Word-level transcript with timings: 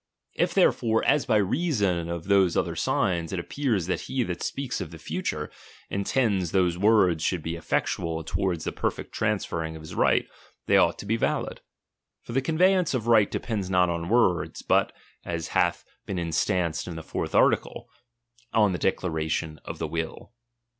If 0.33 0.55
there 0.55 0.71
fore, 0.71 1.05
as 1.05 1.27
by 1.27 1.37
reason 1.37 2.09
of 2.09 2.23
those 2.23 2.57
other 2.57 2.75
signs, 2.75 3.31
it 3.31 3.37
appear 3.37 3.79
that 3.79 4.01
he 4.01 4.23
that 4.23 4.41
speaks 4.41 4.81
of 4.81 4.89
the 4.89 4.97
future, 4.97 5.51
intends 5.91 6.49
those 6.49 6.75
words 6.75 7.23
should, 7.23 7.43
be 7.43 7.55
effectual 7.55 8.23
toward 8.23 8.61
the 8.61 8.71
perfect 8.71 9.11
transferring 9.11 9.75
of 9.75 9.83
Ms 9.83 9.93
right, 9.93 10.27
they 10.65 10.75
ought 10.75 10.97
to 10.97 11.05
be 11.05 11.17
valid. 11.17 11.61
For 12.23 12.33
the 12.33 12.41
con 12.41 12.57
veyance 12.57 12.95
of 12.95 13.05
right 13.05 13.29
depends 13.29 13.69
not 13.69 13.91
on 13.91 14.09
words, 14.09 14.63
but, 14.63 14.91
as 15.23 15.49
Uath 15.49 15.83
been 16.07 16.17
instanced 16.17 16.87
in 16.87 16.95
the 16.95 17.03
fourth 17.03 17.35
article, 17.35 17.87
on 18.53 18.71
the 18.71 18.79
declaration 18.79 19.59
of 19.65 19.77
the 19.77 19.87
will. 19.87 20.31